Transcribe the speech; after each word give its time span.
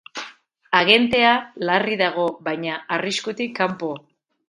Agentea 0.79 1.35
larri 1.71 2.01
dago 2.01 2.27
baina 2.51 2.83
arriskutik 2.99 3.59
kanpo. 3.65 3.97